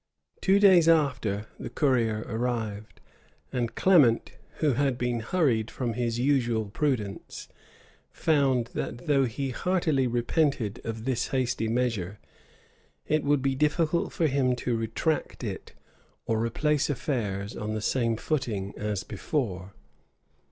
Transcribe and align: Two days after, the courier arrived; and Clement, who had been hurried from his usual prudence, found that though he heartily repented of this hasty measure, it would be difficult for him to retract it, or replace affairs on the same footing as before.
Two 0.41 0.57
days 0.57 0.87
after, 0.89 1.45
the 1.59 1.69
courier 1.69 2.25
arrived; 2.27 2.99
and 3.53 3.75
Clement, 3.75 4.31
who 4.55 4.71
had 4.73 4.97
been 4.97 5.19
hurried 5.19 5.69
from 5.69 5.93
his 5.93 6.17
usual 6.17 6.65
prudence, 6.65 7.47
found 8.11 8.71
that 8.73 9.05
though 9.05 9.25
he 9.25 9.51
heartily 9.51 10.07
repented 10.07 10.81
of 10.83 11.05
this 11.05 11.27
hasty 11.27 11.67
measure, 11.67 12.17
it 13.05 13.23
would 13.23 13.43
be 13.43 13.53
difficult 13.53 14.11
for 14.11 14.25
him 14.25 14.55
to 14.55 14.75
retract 14.75 15.43
it, 15.43 15.73
or 16.25 16.39
replace 16.43 16.89
affairs 16.89 17.55
on 17.55 17.75
the 17.75 17.79
same 17.79 18.17
footing 18.17 18.73
as 18.75 19.03
before. 19.03 19.75